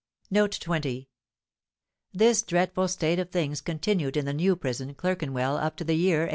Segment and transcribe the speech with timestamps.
[0.29, 1.09] Footnote 20:
[2.11, 6.21] This dreadful state of things continued in the New Prison, Clerkenwell, up to the year
[6.21, 6.29] 1838.